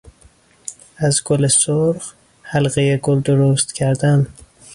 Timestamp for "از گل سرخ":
0.97-2.13